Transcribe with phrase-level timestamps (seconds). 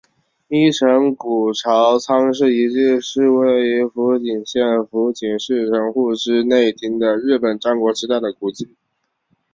[0.47, 8.67] 一乘谷朝仓氏遗迹是位于福井县福井市城户之内町的日本战国时代的古迹。